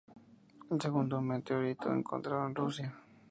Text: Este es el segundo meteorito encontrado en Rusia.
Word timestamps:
Este 0.03 0.63
es 0.63 0.71
el 0.71 0.81
segundo 0.81 1.21
meteorito 1.21 1.93
encontrado 1.93 2.47
en 2.47 2.55
Rusia. 2.55 2.95